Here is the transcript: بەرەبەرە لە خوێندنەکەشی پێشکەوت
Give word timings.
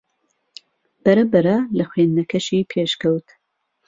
بەرەبەرە 1.03 1.57
لە 1.77 1.83
خوێندنەکەشی 1.89 2.67
پێشکەوت 2.71 3.27